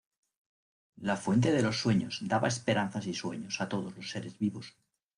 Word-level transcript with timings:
La 0.97 1.15
Fuente 1.15 1.51
de 1.51 1.61
los 1.61 1.77
Sueños 1.79 2.21
daba 2.23 2.47
esperanzas 2.47 3.05
y 3.05 3.13
sueños 3.13 3.61
a 3.61 3.69
todos 3.69 3.95
los 3.95 4.09
seres 4.09 4.35
vivos. 4.39 4.75